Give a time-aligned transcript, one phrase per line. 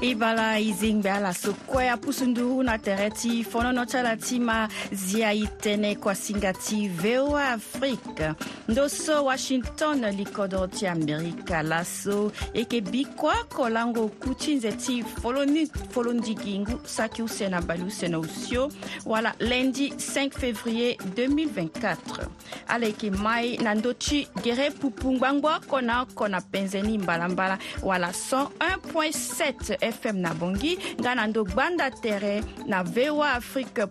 [0.03, 4.69] e bala e zengbe ala so kue apusunduru na tere ti fonono tyala ti ma
[4.93, 8.35] zia e tënë kuasinga ti voa afrique
[8.69, 15.67] ndoso washington likodo ti amerika laso e yeke bi kuâko lango kuti nze ti foloni
[15.91, 18.71] folondi gingu saki use na bali use na usio
[19.07, 22.27] wala lendi 5 février 2024
[22.69, 27.59] ala yeke mai na ndö ti gere pupu ngbangba oko na oko na penzeni mbalambala
[27.83, 33.87] wala 101.7 fm na bongi nga na ndö gbanda tere na voa afrique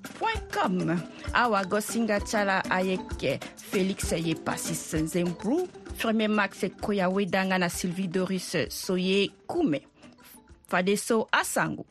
[0.55, 0.95] com
[1.34, 3.40] awagosinga ti ala ayeke
[3.71, 9.87] félix ye pasi francis nzembru firme max koya wedanga na sylvie doris soye kume
[10.67, 11.85] fadeso asango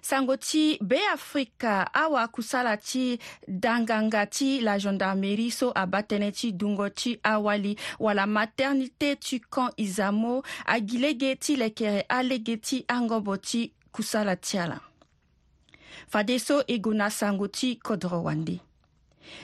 [0.00, 7.16] sango ti beafrika awakusala ti danganga ti la gendarmerie so aba tënë ti dungo ti
[7.22, 14.36] awali wala maternité ti camp izamo agi lege ti lekere alege ti angombo ti kusala
[14.36, 14.80] ti ala
[16.08, 18.60] fade so e gue na sango ti kodro wande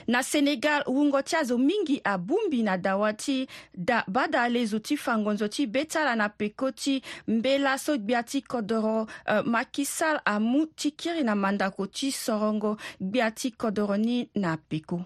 [0.07, 5.47] na senegal wungo ti azo mingi abungbi na dawa ti da bada lezo ti fangonzo
[5.47, 10.19] ti be ti ala na peko ti mbela so gbia ti kodro uh, maki sall
[10.25, 15.01] amu ti kiri na mandako ti sorongo gbia ti kodro ni na peko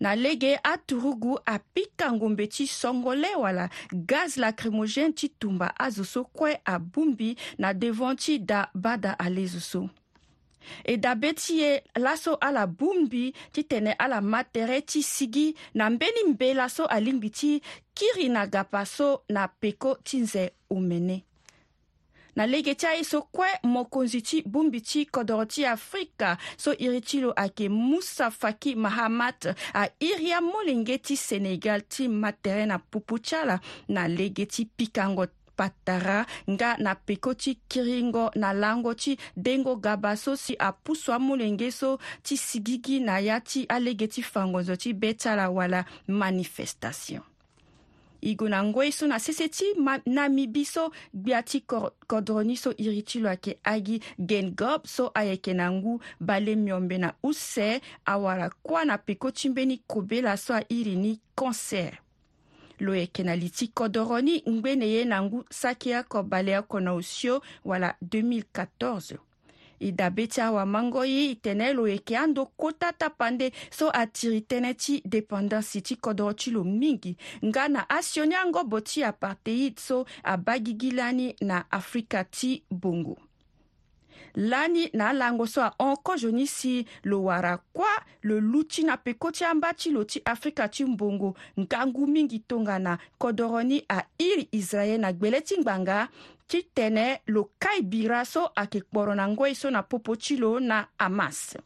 [0.00, 6.24] na lege aturugu apikango mbe ti songo le wala gaz lacrymogène ti tumba azo so
[6.24, 9.80] kue abungbi na devant ti da bada ale zo so
[10.84, 15.54] e dabe ti ye laso ala bu mbi ti tene ala ma tere ti sigi
[15.74, 17.60] na mbeni mbe laso alingbi ti
[17.94, 21.22] kiri na gapa so na peko ti nze omene
[22.36, 27.00] na lege ti aye so kue mokonzi ti bongbi ti kodro ti afrika so iri
[27.00, 33.18] ti lo ayeke musa faki mahamat airi amolenge ti sénégal ti ma tere na pupu
[33.18, 39.16] ti ala na lege ti pikango patara nga na peko ti kiringo na lango ti
[39.36, 44.76] dengo gaba so si apusu amolenge so ti sigigi na ya ti alege ti fangonzo
[44.76, 47.22] ti be ti ala wala manifestation
[48.24, 49.64] e na ngoi so na sese ti
[50.06, 51.60] na mibi so gbia ti
[52.08, 57.12] kodroni so iri ti lo ayeke agi gengob so ayeke na ngu bale miombe na
[57.22, 62.03] use awara kuâ na peko ti mbeni kobela so airi ni cancer
[62.80, 66.92] lo yeke na li ti kodro ni ngbene ye na ngu saki akobale oko na
[66.94, 69.16] osio wala 2014
[69.80, 74.40] e dabe ti awamango ye e tene lo yeke ando kota tapa nde so atiri
[74.48, 80.04] tënë ti dépendansi ti kodro ti lo mingi nga na asioni angobo ti apartheid so
[80.22, 83.18] abagi gi lani na afrika ti bongo
[84.34, 89.30] lani na alango so ahoko zoni si lo wara kuâ lo lu ti na peko
[89.30, 95.00] ti amba ti lo ti afrika ti mbongo ngangu mingi tongana kodro ni ahiri israel
[95.00, 96.08] na gbele ti ngbanga
[96.48, 100.60] ti tene lo kai bira so ayeke kporo na ngoi so na popo ti lo
[100.60, 101.56] na hamas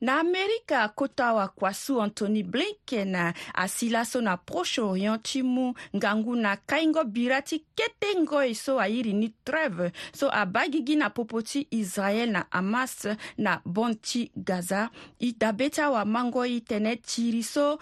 [0.00, 6.36] na amerika kota wakua so anthony blinken asi laso na proche orient ti mu ngangu
[6.36, 11.42] na kaingo bira ti kete ngoi so airi ni treve so abâ gigi na popo
[11.42, 13.06] ti israel na hamas
[13.38, 14.90] na bon ti gaza
[15.20, 17.78] e dabe ti awamangoi tënë tiri so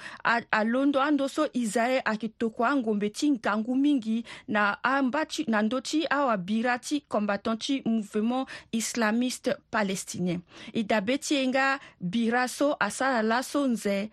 [0.52, 5.80] alondo ando so israel ayeke tokua angombe ti ngangu mingi na amba ti na ndö
[5.80, 10.40] ti awabira ti combattant ti mouvement islamiste palestinien
[10.72, 14.10] e dabe ti e nga bira so asarala so nze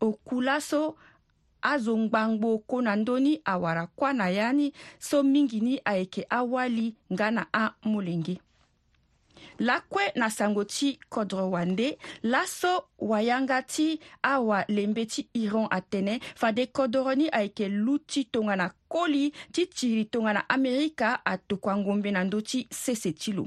[0.00, 0.96] oku laso
[1.62, 7.30] azo ngbangboo kona ndöni awara kuâ na ya ni so mingi ni ayeke awali nga
[7.30, 8.40] na amolenge
[9.58, 17.14] lakue na sango ti kodro wande laso wayanga ti awalembe ti iran atene fade kodro
[17.14, 23.12] ni ayeke lu ti tongana koli ti tiri tongana amerika atokua-ngombe na ndö ti sese
[23.12, 23.46] ti lo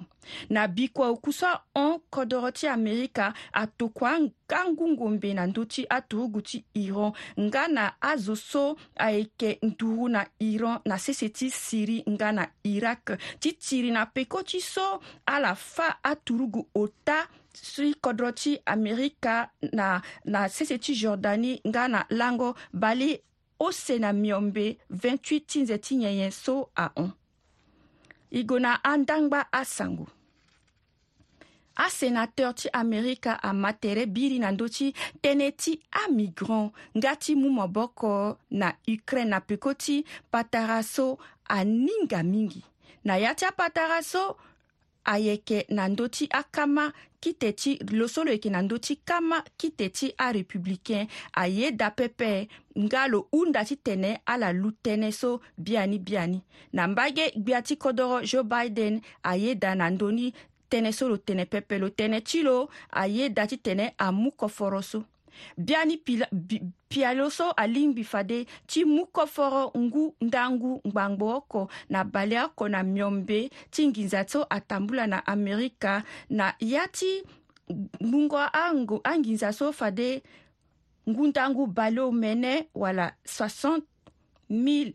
[0.49, 6.63] na bikua okusa hon kodro ti amerika atokua nga ngu-ngombe na ndö ti aturugu ti
[6.73, 12.47] iran nga na azo so ayeke nduru na iran na sese ti syrie nga na
[12.63, 19.49] irak ti tiri na peko ti so ala fâ aturugu ota si kodro ti amerika
[19.73, 23.21] na, na sese ti jordanie nga na lango bale
[23.65, 27.11] o sena miombe 28 tinze ti nyenyen so ahon
[28.31, 30.07] e go na andangba asango
[31.75, 34.87] asénateur ti amerika ama tere biri na ndö ti
[35.23, 35.71] tënë ti
[36.03, 38.11] amigrant nga ti mu moboko
[38.59, 39.95] na ukraine na peko ti
[40.31, 41.05] patara so
[41.57, 42.61] aninga mingi
[43.07, 44.23] na ya ti apatara so
[45.05, 49.89] ayeke na ndö ti akama kite ti loso lo yeke na ndö ti kama kite
[49.89, 52.47] ti arépublicain aye da pepe
[52.79, 56.39] nga lo hunda ti tene ala lu tënë so biani biani
[56.73, 60.33] na mbage gbia ti kodro joe biden ayeda na ndöni
[60.71, 65.03] tënë so lo tene pepe lo tënë ti lo ayeda ti tene amû koforo so
[65.57, 65.97] biani
[66.89, 68.37] pialo so alingbi fade
[68.67, 74.37] ti mu koforo ngu ndangu ngbangbo oko na bale oko na miombe ti nginza ti
[74.49, 77.23] atambula na amerika na ya ti
[78.05, 78.37] ngungo
[79.09, 80.23] anginza so fade
[81.09, 83.81] ngu ndangu bale omene wala 60
[84.49, 84.91] 000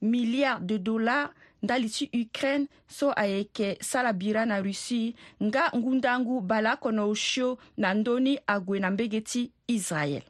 [0.00, 1.30] milliards de dollars
[1.64, 7.48] ndali ti ukraine so ayeke sala bira na russie nga ngundangu bala akɔnɔ osio
[7.80, 10.24] na ndöni ague na mbege ti israel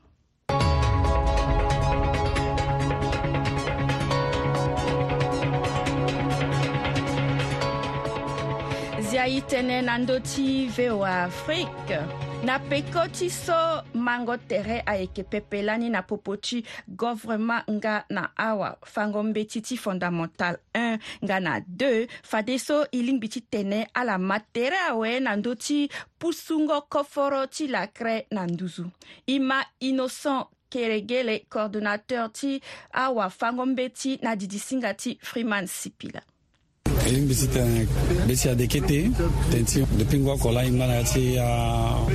[9.10, 11.98] zia ye tënë na ndö ti voa afrique
[12.44, 13.56] na pekoti so
[13.94, 20.56] mango tere ayeke pepelani na popo ti govrema nga na awa fango mbeti ti fondamental
[20.74, 25.32] 1 nga na 2 fade so e lingbi ti tene ala ma tere awe na
[25.36, 25.88] ndö ti
[26.20, 28.84] pusungo koforo ti lakre na nduzu
[29.24, 32.60] e ma innocent keregele coordonnateur ti
[32.92, 36.20] awafango mbeti na didisinga ti freeman sipila
[37.04, 37.86] elimbisi tene
[38.26, 39.10] besi adeke te
[39.50, 41.24] tenti depuis ngu akola inga na ya ti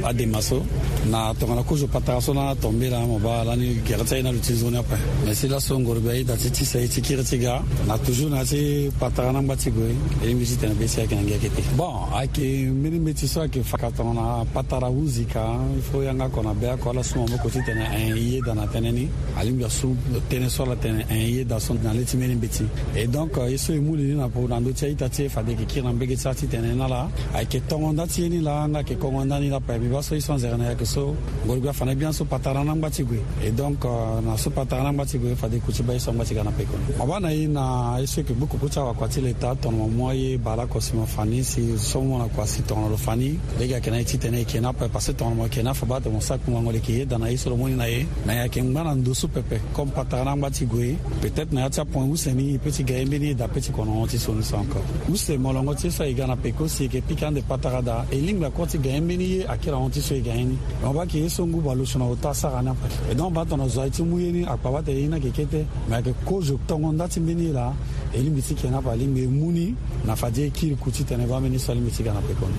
[0.03, 0.61] adema so
[1.09, 4.31] na tongana kuzo pataka so na tombe la moba la ni gere ti aye na
[4.31, 7.23] luti zoni ape me si laso ngoro be aita ti ti sa ye ti kiri
[7.23, 9.93] ti ga na toujours na ya ti pataka na ngba ti gue
[10.23, 12.43] elimbisi tene besi ayeke na ngi ayeke te bon ayeke
[12.73, 15.45] mbeni mbeti so ayeke fa ka tongana patara wuzi ka
[15.77, 18.65] i faut yanga oko na be ako ala so maboko ti tene ain yeda na
[18.65, 19.05] tënë ni
[19.37, 19.93] alingbi aso
[20.29, 22.65] tënë so ala tene ain yeda so na le ti mbeni mbeti
[22.95, 25.27] e donc ye so e mu lini na po na ndö tɛ i ta tse
[25.27, 26.99] fade yeke kiri na mbege ti ti tene na la
[27.35, 30.21] ayeke tongonda ti ye ni la anga yeke kongonda ni la payembi ba so i
[30.21, 31.13] so nzere na yeke so
[31.45, 34.49] ngolu gbia fane gbia so patara na ngba ti gue e donc euh, na so
[34.49, 36.95] patara na ngba ti gue fade kutu ba ye so ngba ti ga na pekoni
[36.97, 37.63] maba na ye na
[37.99, 40.95] ye so yeke gbu kuku ti awakua ti le ta tonuma mu aye bala kosi
[40.95, 44.03] mo fani si so mu na kua si tongono lo fani lege ayeke na ye
[44.07, 46.51] ti tene yeke na paye parce que tongono mo yeke na fa ba tongo saku
[46.55, 48.39] ngango le yeke ye da na ye so lo mû ni na ye na ye
[48.47, 51.79] ayeke ngba na ndusu pepe comme patara na ngba ti gue peut-être na ya ti
[51.83, 54.31] apoin useni i peut ti ga ye mbeni e da peut ti konongo ti so
[54.31, 54.79] ni so kɔ
[55.13, 58.49] u semɔlɔngɔ tɛ sɔ i gana pe ko seke pikan de patara da e lingla
[58.55, 61.05] kɔ tɛ gɛɲɛ meni ye a kɛra ɔn tɛ so i gɛɲɛ ni ɔn ba
[61.05, 62.73] k'e songu balo sɔnɔ o ta saga na
[63.09, 65.19] e dɔn ba tɔnɔ zɔ i tɛ mu ye e ni a kpaba tɛ ina
[65.19, 67.73] ke kete mɛ ke kozo tɔngɔ da tɛ meni la
[68.13, 69.75] e ling bi tɛ kɛna pa ling be muni
[70.05, 72.57] nafaje kiri kuti tɛnɛ ba meni sɔ ling bi tɛ gana pe kɔni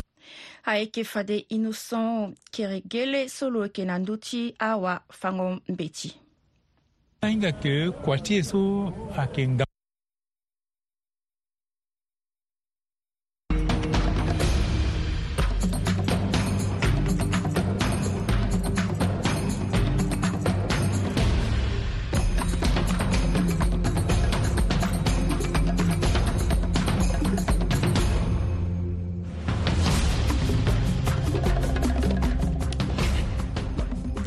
[0.67, 6.11] ayeke fade innocent kere gele so lo yeke na ndö ti awa fango mbeti
[7.23, 9.65] ahinga yeke kua ti e so ayeke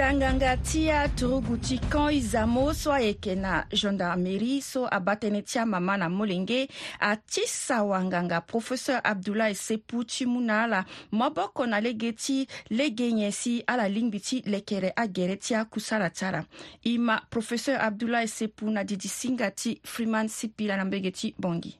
[0.04, 5.96] tanganga ti aturugu ti kan e zamó so ayeke na gendarmerie so abatënë ti amama
[5.98, 6.60] na molenge
[7.00, 12.38] ati sawanganga professeur abdoulaye sepu ti mu na ala maboko na lege ti
[12.70, 16.44] lege nyen si ala lingbi ti lekere agere ti akusala ti ala
[16.84, 21.80] e ma professeur abdoulaye sepu na didi singa ti freeman sipila na mbege ti bongi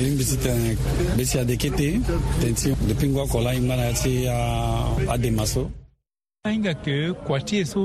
[0.00, 0.56] irin bisi ten
[1.18, 1.88] bisi adekete
[2.40, 5.68] tenti depingwa kola imana ya ti euh, ademaso
[6.44, 7.82] ahinga ke kuatie so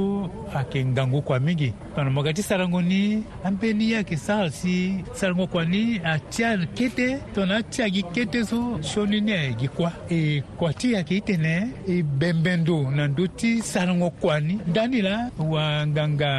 [0.55, 3.01] ayeke ngangu kua mingi tongana mo ga ti sarango ni
[3.43, 4.75] ambeni ye ayeke sara si
[5.11, 9.91] sarango kua ni atia kete tongana atia gi kete so sioni ni ayeke gi kuâ
[10.09, 10.17] e
[10.57, 16.31] kua ti ayeke tene e bembendo na ndö ti sarango kua ni ndani la wanganga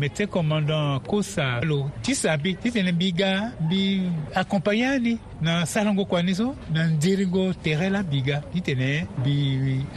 [0.00, 3.82] me te commandant kosa lo ti sabi ti tene mbi ga mbi
[4.40, 9.04] accompagne ani na sarango kua ni so na nzeringo tere la mbi ga ti tene
[9.20, 9.36] mbi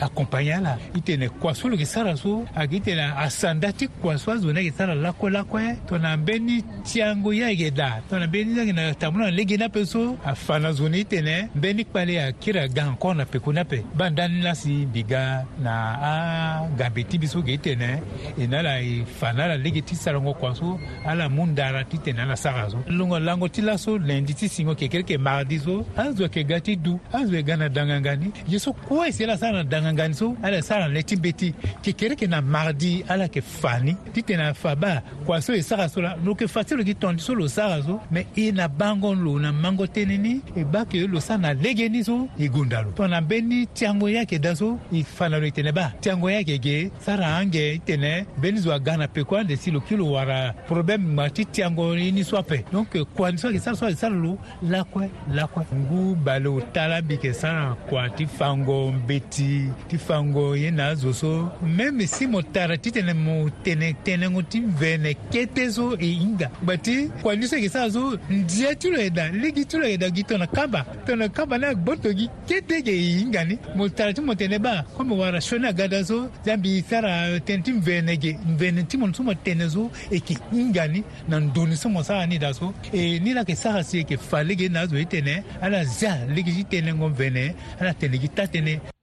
[0.04, 4.18] accompagne ala ti tene kua swolo yeke sara so ayeke ti tene asanda ti kua
[4.18, 5.76] so azo ni ayeke sara lakue-lakue eh.
[5.88, 9.32] tongana mbeni ti ango ye ayeke da tongana mbeni ti ayeke na tamu ni na
[9.32, 12.86] lege ni ape so afa na zo ni e ti tene mbeni kpale akiri aga
[12.88, 17.70] encore na peko ni ape bandani la si mbiga na agambe ti biso yeke ti
[17.70, 18.02] e tene
[18.40, 21.84] e na ala e fa na ala lege ti sarango kua so ala mu ndara
[21.84, 25.18] ti tene ala sara so longo lango ti laso lendi ti singo yeke kiri yeke
[25.18, 29.12] mardi so azo yeke ga ti du azo e ga na dangangani ye so kue
[29.12, 32.16] si ala sara na dangangani so ala sara na le ti mbe ti mardi kekere
[32.20, 34.92] ke na mardi ala yeke fani ti tene afa ba
[35.26, 37.48] kua so e sara so la lo yeke fa ti lo gi tondi so lo
[37.48, 41.20] sara so me e na bango lo na mango tënë ni e ba yeke lo
[41.20, 44.56] sara na lege ni so e gunda lo tongana mbeni ti ango ye ayeke da
[44.56, 47.62] so e fa na lo e tene ba ti ango ye ayeke ge sara ange
[47.76, 51.30] e tene mbeni zo aga na peko ande si lo ki lo wara problème ma
[51.30, 54.16] ti tiango ye ni so ape donc kua ni so ayeke sara so ayeke sara
[54.16, 59.98] lo lakue lakue ngu bale ota la mbi yeke sara kua ti fango mbeti ti
[59.98, 65.64] fango ye na azo so so meme simo tara titene mu tene tenengo timvene kete
[65.66, 69.30] e so e hinga bati kua ni so yeke sara so nzia ti lo yeda
[69.30, 73.18] ligi ti lo yeda gi tongana kaba tongana kaba ni agboto gi kete yeke e
[73.20, 76.58] hinga ni mo tara ti mo tene ba kue mo wara sioni agada so za
[76.58, 80.38] mbi sara tene ti mvene yeke mvene ti mo e so mo tene so yeke
[80.52, 83.84] hinga ni na nduni so mo sara ni da so e ni la yeke sara
[83.84, 87.94] si yeke fa lege na azo e tene ala zia ligi ti tenengo mvene ala
[87.94, 89.00] tene gi ta tënë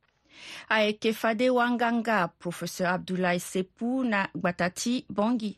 [0.68, 5.50] ayeke fade wanganga professeur abdoulaye sepu na gbata ti bongi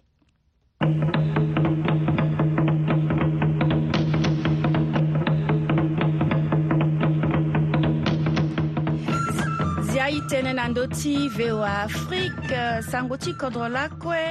[9.90, 14.22] zia e tënë na ndö ti voa afrique sango ti kodro lakue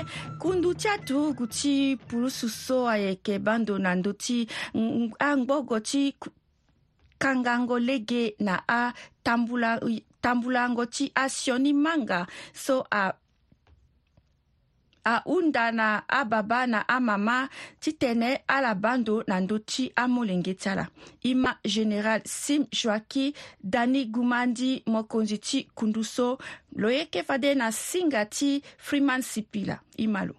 [0.42, 1.76] kundu ti aturugu ti
[2.08, 4.38] pulusu so ayeke bando na ndö ti
[5.30, 6.16] angbogo ti
[7.20, 9.72] kangango lege na atambula
[10.22, 13.12] tambulango ti asioni manga so a
[15.06, 17.48] ahunda na ababa na amama
[17.80, 20.86] ti tene ala bando na ndö ti amolenge ti ala
[21.24, 23.34] i ma général sim joaki
[23.64, 26.38] dani guma ndi mokonzi ti kundu so
[26.76, 30.36] lo yeke fade na singa ti freeman sipila i ma lo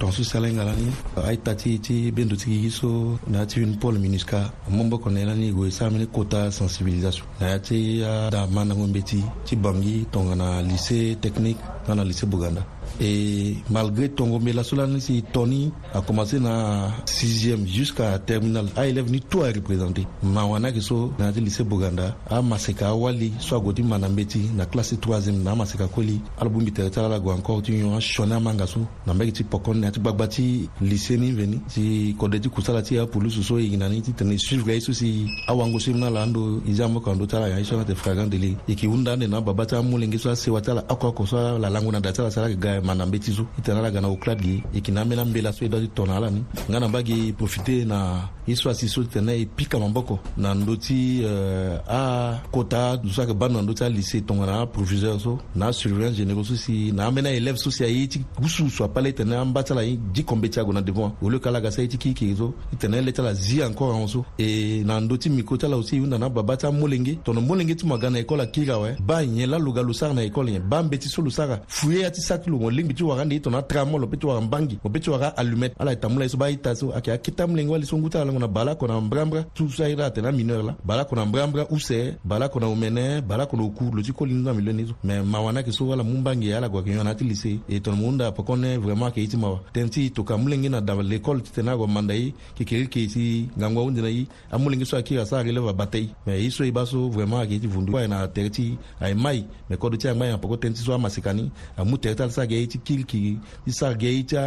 [0.00, 0.88] tonso sɛlɛn galani
[1.28, 2.90] ai tati ti bendotigi yiso
[3.30, 4.38] na ya ti unipol minuska
[4.76, 9.20] mɔnbɔ kɔnɛ lani go samini kota sensibilisation na ya ti ya da mandango be ti
[9.46, 12.62] ti bangi tongana lise teknike na na lise buganda
[13.00, 19.10] et malgré tongombelaso lani si tɔni a commencé na 6ième jusqu'à terminal a ah, élève
[19.10, 23.56] ni tout a représenté mawana ke so nanati lycée boganda a mase ka wali so
[23.56, 27.18] agoti manambeti na classe 3ième na a mase ka koli alabun bi tɛrɛ tara la
[27.18, 29.80] go encore ti ɲɔgɔn a sɔni a man ka so na mbɛ ke ti pɔkɔn
[29.80, 33.30] ne a ti gbagba ti lycée ni veni si kɔdɛ ti kusala ti a polu
[33.30, 36.60] soso yiginani ti tɛni suivre ka i so si awango so mina la an do
[36.66, 39.26] izambo kan do tara ya i so na tɛ fragan deli e ki wunda ne
[39.26, 42.00] na baba ti a mulenge so a sewa ti ala akɔkɔ so a la langona
[42.00, 44.08] da ti ala sara ke gaya mana mbe ti zo i tene ala ga na
[44.08, 46.44] o kula gi e yeke na ambeni ambela so e dö ti tongana ala ni
[46.68, 50.54] nga na mbage e profite na e so asi so tene e pika maboko na
[50.54, 55.38] ndö ti uh, akota dusu ayeke ba na ndö euh, ti alycée tongana aproviseur so
[55.56, 59.12] na asurveillant généraux so si na ambeni aélève so si aye ti gusugusu apala e
[59.12, 61.70] tene amba ti ala e dikombe ti ague na devant au lieu ke ala ga
[61.70, 64.82] sara ye ti kirikiri so e tene le ti ala zi encore ahon so e
[64.84, 67.86] na ndö ti micro ti ala aussi hunda na ababa ti amolenge tongana molenge ti
[67.86, 70.50] mo aga na école akiri awe ba nyen la lo ga lo sara na école
[70.52, 72.94] nyen ba mbeti so lo sara fu ye ya ti sâ ti lo mo lingbi
[72.94, 75.28] ti wara nde e tongana tramol lo be ti wara mbangi mo be ti wara
[75.36, 77.70] allumette ala e ta mu la e so ba aita so ayeke akita mu lenge
[77.72, 80.74] wali so nguta ala lango na bala kona mbrambra tu so airi atene amineur la
[80.84, 84.50] bala kona mbrambra use bala kona omene bala kona oku lo ti koli ni so
[84.50, 87.14] amilio ni so me mawa ni ayeke so ala mu mbangi ala gue ayeke yona
[87.14, 90.10] ti lycée e tongana mu hunda poko ne vraiment ayeke ye ti mawa tënë ti
[90.10, 93.48] toka mu lenge na dan l'école titene ague manda ye yeke ri yeke e si
[93.58, 96.64] ngangua hunde na ye amu lenge so akiri asara relève abata ye me ye so
[96.64, 99.76] e ba so vraiment ayeke ye ti vundu aye na tere ti aye mai me
[99.76, 102.32] kodro ti angba e na poko tënë ti so amaseka ni amu tere ti ala
[102.32, 103.34] si ayeke ye ti kirikiri
[103.66, 104.44] i sarigɛ i tya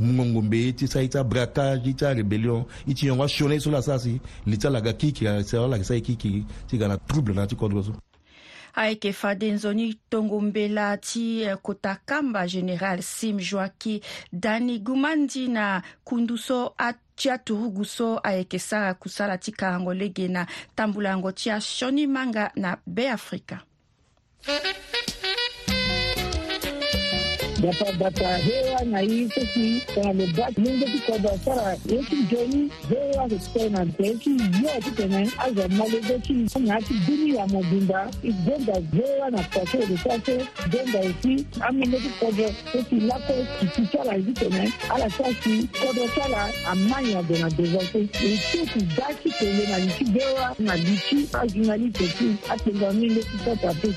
[0.00, 3.70] ngɔngɔnbe i ti sa i tya brakage i tya rebellion i ti yɔngɔ sione so
[3.70, 6.98] la sa si li tya laga kirikiri sɛwa lagi sa ye kirikiri ti ga na
[7.08, 7.92] trouble na ti kodro so
[8.74, 13.98] ayeke fade nzoni tongombela ti eh, kota kamba général sim joaki
[14.32, 16.74] dani gumandi na kundu so
[17.16, 22.50] ti aturugu so ayeke sara kusala ti karango lege na tambula yango ti asioni manga
[22.56, 23.60] na beafrika
[27.62, 35.30] dapabata hewa na hii sisi kanalobaki mungu tikodasara yeti joni hewa experiment yeti yoa titene
[35.38, 42.00] aza malebeki na ti bini ya mobimba igbenda hewa na paso edesase gbenda esi amende
[42.00, 47.98] tikodo eti lako kiti sara ezi tene ala sasi kodo sara amanya de na devase
[47.98, 48.40] eti
[48.72, 53.36] ti da ti tene na liti hewa na liti ajuna li teti atengami le ti
[53.44, 53.88] sata pe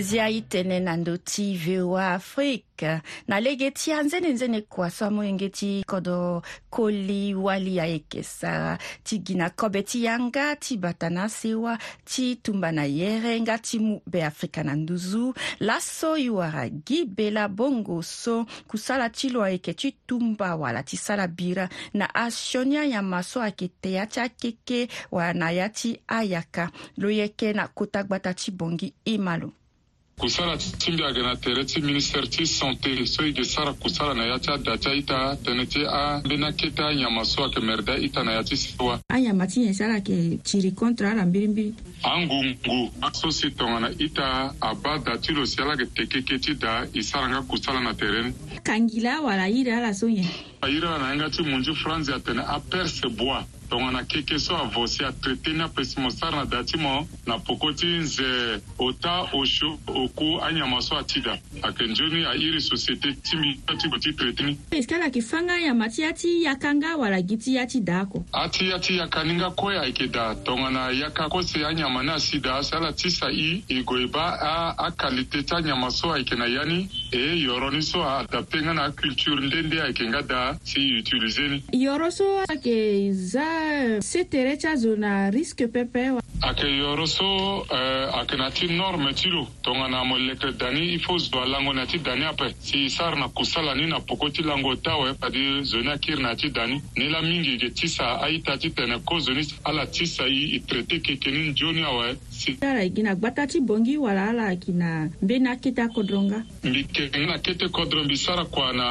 [0.00, 5.84] zia itene na ndö ti voa afrique na lege ti anzene-nzene kua so amöenge ti
[5.86, 11.76] kodo koli wali ayeke sara ti gi na kobe ti yanga ti bata na asewa
[12.04, 18.02] ti tumba na yere nga ti mu beafrika na nduzu laso iwara gi bela bongo
[18.02, 23.40] so kusala ti lo ayeke ti tumba wala ti sara bira na asionia yama so
[23.44, 28.48] ayeke teya ti akeke wala na ya ti ayaka lo yeke na kota gbata ti
[28.50, 29.52] bongi e ma lo
[30.22, 34.14] kusala ti mbi ayeke na tere ti ministère ti santé so e ge sara kusala
[34.14, 37.92] na ya ti ada ti aita tënë ti ambeni akete anyama so ayeke mere da
[37.98, 41.74] aita na ya ti si wa anyama ti nyen sara yeke tiri contre ara mbirimbiri
[42.06, 46.54] angungu aso si tongana ita abâ da ti lo si ala yeke te keke ti
[46.54, 50.30] da e sara nga kusala na tere ni kangi la awara airi ala so nyen
[50.62, 53.42] airi ala na yanga ti munzu france atene aperse bois
[53.76, 58.60] wanakeke so avose atraite ni apesi mosara na da ti mo na poko ti nze
[58.78, 63.88] ota osio oku anyama so ati ga ayeke nzoni airi société ti mi so ti
[63.88, 66.96] gue ti traite ni pesi ala yeke fâ nga anyama ti ya ti yaka nga
[66.96, 70.06] wala gi ti ya ti da oko ati ya ti yaka ni nga kue ayeke
[70.06, 74.06] da tongana yaka kose anyama ni asi da asi ala ti sa i e gue
[74.06, 78.74] ba akalite ti anyama so ayeke na ya ni e yoro ni so aadapte nga
[78.74, 83.61] na aculture ndende ayeke nga da si utilize ni yoro so ayeke za
[84.00, 87.26] se tere tya zo na riske pepe wa ayeke yoro so
[87.58, 91.40] uh, eh, ayeke na ti norme ti lo tongana mo leke dani i faut zo
[91.42, 94.90] alango na ti dani ape si sara na kusala ni na poko ti lango ta
[94.92, 98.58] awe padi zo ni akiri na ti dani ni la mingi yeke ti sa aita
[98.58, 102.16] ti tene kozo ni ala ti sa e traité keke ni ndio ni awe eh.
[102.30, 106.84] si ala yeke na gbata ti bongi wala ala yeke na mbeni akete akodronga mbi
[106.84, 108.86] keke ni na kete kodro mbi sara kua na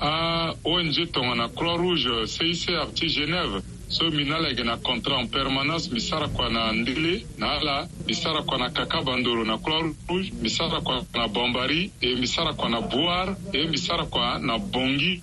[0.00, 5.90] aong tongana croix rouge cicr ti genève so mi na lege na contrat en permanence
[5.92, 9.94] mi sara kua na ndele na ala mi sara kua na kaka bandoro na croix
[10.08, 14.04] rouge mi sara kua na bambari e mi sara kua na boar e mi sara
[14.04, 15.22] kua na bongi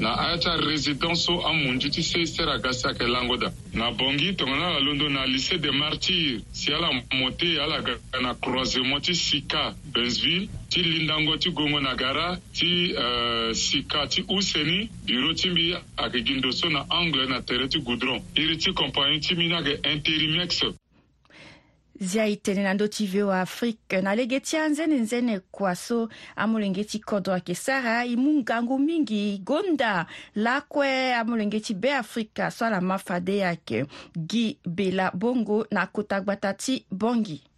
[0.00, 4.66] na ayata résidence so amunzu ti sei sere aga si ayeke langoda na bongi tongana
[4.66, 9.14] ala londo na lycée des martyrs si ala mo te ala ga na croisement ti
[9.14, 15.34] sika bensville ti lindango ti gongo na ga ra ti uh, sika ti useni biro
[15.36, 19.20] ti mbi ayeke gi ndo so na angle na tere ti goudron iri ti kompagni
[19.20, 20.64] ti mbi ni ayeke intérimex
[22.00, 26.08] zia e tënë na ndö ti voa afrique na lege ti anzene nzene kua so
[26.36, 32.64] amolenge ti kodro ayeke sara e mu ngangu mingi gonda lakue amolenge ti beafrika so
[32.64, 33.84] ala mafa de ayeke
[34.16, 37.51] gi bela bongo na kota gbata ti bongi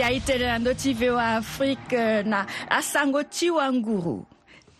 [0.00, 4.26] izi aitelela ndotive wa afrique euh, na asango ti wanguru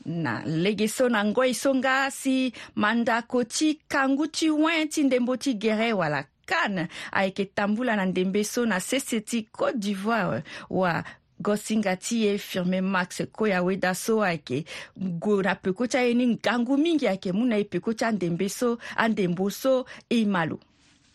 [0.07, 5.37] na lege so na ngoi so nga si mandako ti kangu ti wen ti ndembo
[5.37, 11.05] ti gere wala kane ayeke tambula na ndembe so na sese ti côte d'ivoire wa
[11.41, 14.65] gosinga ti ye firmé max kue aweda so ayeke
[14.97, 18.49] gue na peko ti aye ni ngangu mingi ayeke mû na e peko ti andembe
[18.49, 20.59] so andembo so e ma lo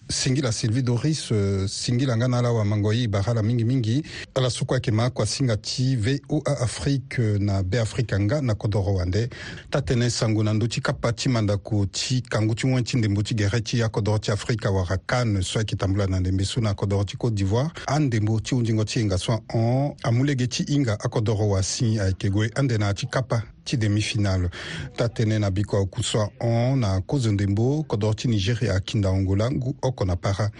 [0.09, 4.03] singila sylvie doris uh, singila euh, nga na ala wamango ye e bara mingimingi
[4.35, 9.29] ala so kue ayeke ma akuasinga ti voa afrique na beafrika nga na kodro wande
[9.69, 13.23] ta tënë sango na ndö ti kapa ti mandako ti kangu ti wen ti ndembo
[13.23, 16.69] ti gere ti akodro ti afrika wara kane so ayeke tambula na ndembe so na
[16.71, 21.49] akodro ti côte d'ivoire andembo ti hunzingo ti hinga so ahon amulege ti hinga akodro
[21.49, 24.51] wasi ayeke gue ande na yâ ti kapa ti demi-finale
[24.97, 29.73] ta tënë na biko akuso ahon na kozende mbo kodro ti nigéria akinda hongula ngu
[29.81, 30.51] oko na para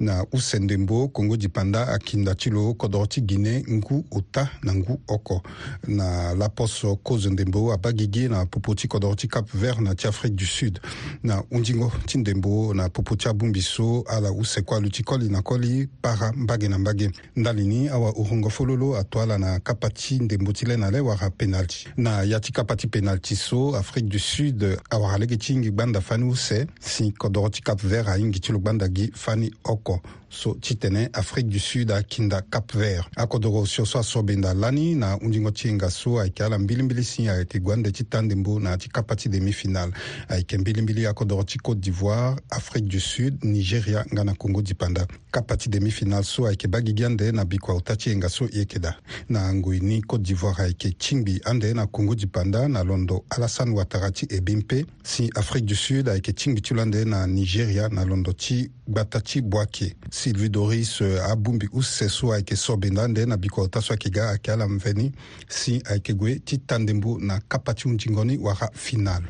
[0.00, 5.00] na usende mbo kongo dipanda akinda ti lo kodro ti guiné ngu ota na ngu
[5.08, 5.42] oko
[5.86, 10.06] na laposo kozende mbo abagi gi na popo ti kodro ti cap vert na ti
[10.06, 10.80] afrique du sud
[11.22, 15.28] na hundingo ti ndembo na popo ti abungbi so ala use kue alu ti koli
[15.28, 20.18] na koli para mbage na mbage ndali ni awaorongo fololo atu ala na kapa ti
[20.18, 24.08] ndembo ti le na le wara penalti na ya ti kapa ti penalti so afrique
[24.08, 28.40] du sud awara lege ti hingi gbanda fani use si kodro ti cap vert ahingi
[28.40, 32.72] ti lo gbanda gi fani oko moko so ti tene afrique du sud akinda cap
[32.74, 37.04] vert akodoko so so aso benda lani na hunzingo ti hinga so ayeke ala mbilimbili
[37.04, 39.92] si ayeke gua ande ti tande mbu na yâ ti kapa ti demi final
[40.28, 45.56] ayeke mbilimbili akodoko ti côte d'ivoire afrique du sud nigeria nga na congo dipanda kapa
[45.56, 48.58] ti demi final so ayeke ba gigi ande na bikua ota ti hinga so e
[48.58, 48.96] yeke da
[49.28, 54.10] na ngoi ni côte d'ivoire ayeke tingbi ande na congo dipanda na londo alassane ouattara
[54.10, 58.04] ti ebi mpe si afrique du sud ayeke tingbi ti lo ande na nigeria na
[58.04, 63.08] londo ti gbata ti bua ayeke sylvie doris euh, abungbi use so ayeke sobe nda
[63.08, 65.12] ndö na biko ta so ayeke ga ayeke ala mveni
[65.48, 69.22] si ayeke gue ti tandembu na kapa ti hunzingo ni wara final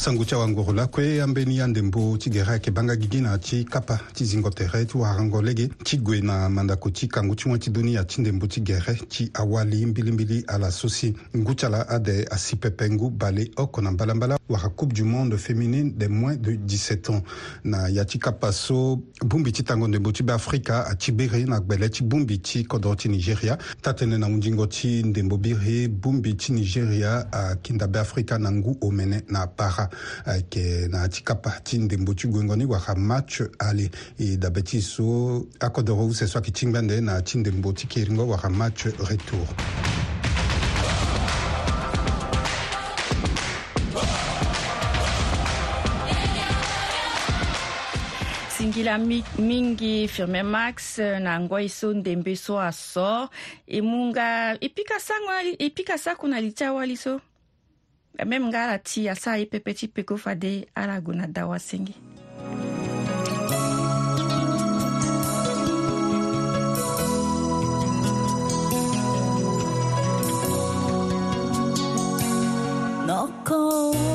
[0.00, 4.00] sango ti awangoru lakue ambeni ya ndembo ti gere ayeke banga gigi na ti kapa
[4.14, 7.70] ti zingo tere ti warango lege ti gue na mandako ti kango ti wen ti
[7.70, 12.24] dunia ti ndembo ti gere ti awali mbilimbili ala so si ngu ti ala ade
[12.30, 16.52] asi pepe ngu bale oko na mbalambala wara coupe du monde féminine des moins de
[16.52, 17.22] 17 ans
[17.64, 21.88] na ya ti kapa so bongbi ti tango ndembo ti beafrika ati biri na gbele
[21.90, 26.52] ti bongbi ti kodro ti nigeria ta tënë na hunzingo ti ndembo biri bongbi ti
[26.56, 29.89] nigeria akinda beafrika na ngu omene na bara
[30.50, 31.06] ke na
[31.78, 33.90] ndembo ti guengo ni ha match ali
[34.38, 39.46] dabe tshisu akodoro so ke tshingba nde na ndembo ti tshikeeringowa ha match retour
[48.58, 48.98] singila
[49.38, 53.28] mingi firme max eh, na ngoi so ndembe so aso
[53.66, 56.38] e munga e pika sango e pika sako na
[56.96, 57.20] so
[58.18, 61.58] Eh, même nga ala ti asa aye pepe ti peko fade ala ague na dawa
[61.62, 61.94] senge
[73.06, 74.09] Knock on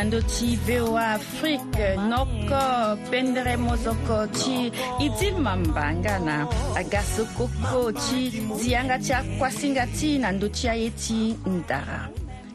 [0.00, 7.92] nando ti voa afrique noko pendere mozoko ti e ti mambanga na aga so koko
[7.92, 12.08] ti zianga ti akuasinga ti na ndö ti aye ti ndara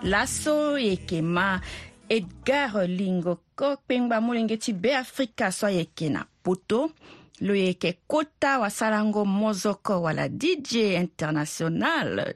[0.09, 1.61] laso yeke ma
[2.09, 6.89] edgar lingo kokpengba molenge ti beafrika so ayeke na poto
[7.45, 12.33] lo yeke kota wasarango mozoko wala dj international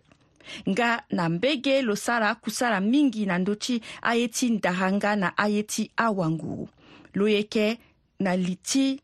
[0.69, 5.63] nga na mbege lo sara kusara mingi na ndö ti aye ti ndahanga na aye
[5.63, 6.69] ti awangu
[7.13, 7.77] lo yeke
[8.19, 8.99] na li ti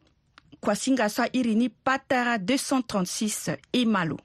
[0.59, 4.17] kuasinga so airi ni patara 236 e ma lo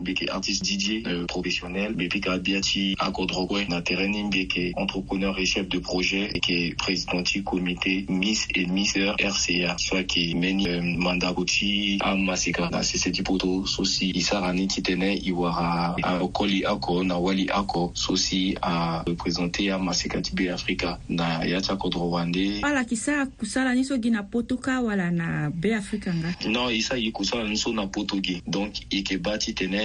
[0.00, 5.78] mbeke artiste DJ euh, professionnel mbeke kadiati akodrogwe na terrain est entrepreneur et chef de
[5.80, 12.68] projet et président du comité Miss et Misseur RCA soit qui mène euh, à amasika
[12.70, 17.90] na ah, sese di poto souci isarani tenait iwara akoli euh, ako na wali ako
[17.94, 23.74] sosi à représenter à Masika be Africa na yata ti voilà wande ala kisa kusala
[23.74, 27.72] ni so gi potoka wala na be Africa nga non isa e kusala ni so
[27.72, 29.36] na poto donc e yeke ba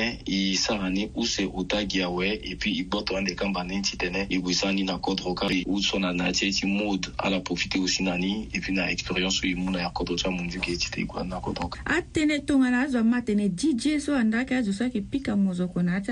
[0.03, 3.81] tene i sara ni use uta gi awe e puis i boto ande kamba ni
[3.81, 6.65] ti tene e gue sani na kodro ka e uso na na ti e ti
[6.65, 9.89] mode ala profite aussi na ni e puis na expérience so e mu na ya
[9.89, 12.99] kodro ti amundu gi e ti te e gue na kodro ka atënë tongana azo
[12.99, 16.11] ama tene dj so andaka azo so ayeke pika mozoko na ti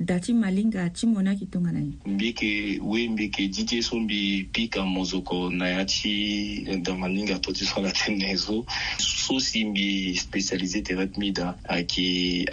[0.00, 3.82] ada ti malinga ti mo ni ayeke tongana ni mbi yeke we mbi yeke dj
[3.82, 8.64] so mbi pika mozoko na ya ti da malinga to ti so ala tënë so
[8.98, 12.48] so si mbi spécialisé tere ti mi da ayeke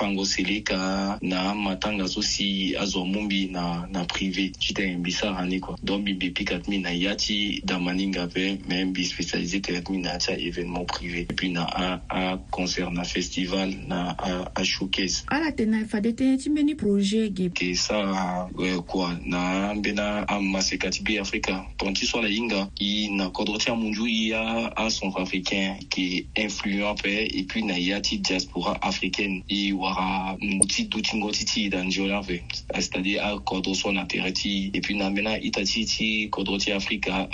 [0.00, 5.12] fango seleka na matanga so si azwa mu mbi na, na privé ti tene mbi
[5.12, 9.04] sara ni kua donc mbi mbi pikati mi na ya ti damaninga ape me mbi
[9.04, 11.66] spécialisé tene ti mi na ya ti aévénement privé e puis na
[12.08, 14.16] aconcert na festival na
[14.54, 18.48] ashowcase ala tene fa de tënë ti mbeni projet ge yeke sara
[18.88, 23.58] kua na ambeni amaseka ti be afrika tongana ti so ala hinga i na kodro
[23.58, 24.32] ti amunzu i
[24.80, 30.36] acentre africain yeke influent ape e puis na ya ti diaspora africaine e wa wara
[30.42, 32.42] un euh, petit ti ti dan jiola fe
[32.74, 36.72] c'est-à-dire à ah, so na tere ti puis na mbeni aita ti ti kodro ti
[36.72, 37.28] afrika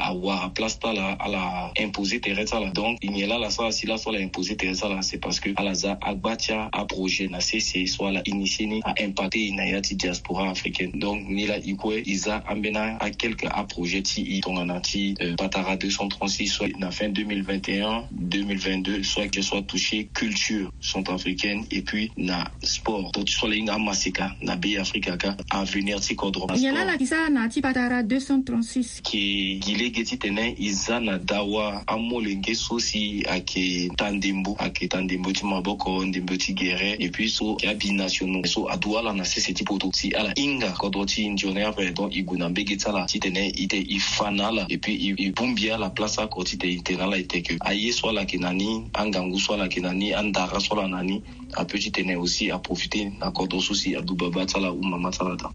[0.00, 3.86] awara place ti à la imposer terrain ça là donc n'est là la ala si
[3.86, 7.28] la so la imposer terrain ça là c'est parce que ala za agba ti aprojet
[7.28, 11.46] na sese so ala initie ni aimpacte impacter na ya ti diaspora africaine donc ni
[11.46, 16.46] la e kue e za ambeni akelke aprojet ti e tongana ti patara euh, 236
[16.48, 23.12] soit na fin 2021 2022 soit que soit touché culture centrafricaine et puis na sport
[23.12, 26.96] to ti so le hinga amaseka na be afrika ka avenir ti kodro yana la
[26.96, 29.22] ti sara na ti patara 236 yeke
[29.62, 34.88] gi lege ti tene e za na dawa amolenge so si ayeke ta ndembo ayeke
[34.88, 39.12] ta ndembo ti maboko ndembo ti gere e puis so yeke abinationaux so aduâ ala
[39.12, 42.48] na sese ti poto si ala hinga kodro ti ndione ape donc e gue na
[42.48, 45.70] mbege ti ala ti tene e te e fa na ala e puis e bongbi
[45.70, 48.52] ala place oko ti tene e tene ala e teke aye so ala yeke na
[48.52, 51.20] ni angangu so ala yeke na ni andara so ala na ni
[51.64, 55.36] apeut tene aussi aprofite na kodro so si adubu babâ ti ala umama ti ala
[55.36, 55.50] da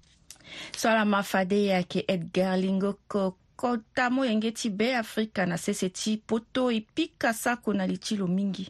[0.78, 6.18] so ala mafade e ayeke edgar lingoko kota moyenge ti be afrika na sese ti
[6.18, 8.66] poto e pika sako na li ti lo mingi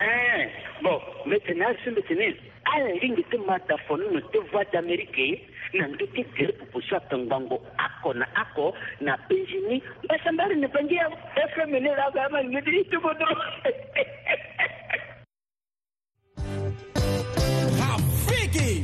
[0.00, 0.50] hein eh,
[0.82, 2.34] bon maintenant so maintenant
[2.74, 5.40] ala lingi ti mata foni no ti voix d'amérique e
[5.78, 11.06] na ndö ti gere pupusu atongbango ako na ako na benjini mbasambari na bangi ya
[11.54, 13.30] fm ni laga ama ngi ti ti bodro
[18.54, 18.83] game.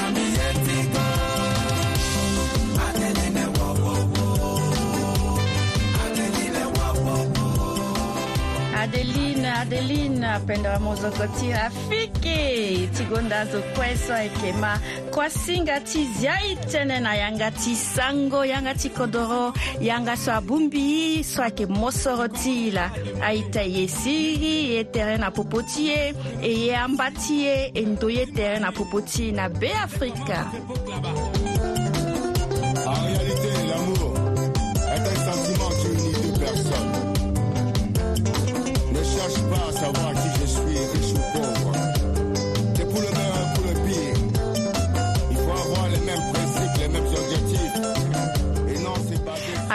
[8.81, 14.73] Adeline, Adeline, penda mozozoti rafiki tigondazo kweso ekema
[15.13, 19.53] kwasinga ti ziai tënë na yanga ti sango yanga ti kodoro
[19.85, 22.87] yanga so abungbi so ayeke mosoro ti e la
[23.21, 26.01] aita e ye siri e tere na popo ti ye
[26.41, 30.41] e ye amba ti ye e ndo ye tere na popo ti e na beafrika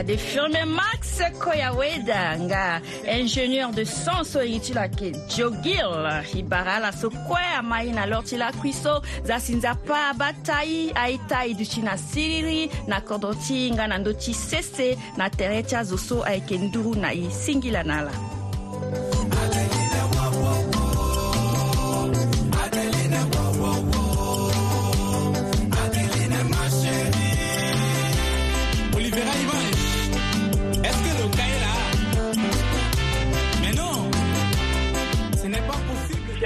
[0.09, 0.81] de firmement.
[1.21, 5.93] Sekoya Weda nga ingénieur de sanso e ti la yeke jogil
[6.33, 10.09] e bara ala so kue amaye na loro ti lakui so za si nza pa
[10.09, 14.97] aba tai aita e duti na siriri na kodro ti hinga na ndö ti sese
[15.15, 18.13] na tere ti azo so ayeke nduru na e singila na ala